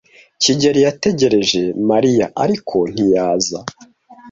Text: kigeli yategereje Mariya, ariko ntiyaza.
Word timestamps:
kigeli 0.41 0.79
yategereje 0.87 1.61
Mariya, 1.89 2.25
ariko 2.43 2.77
ntiyaza. 2.91 3.59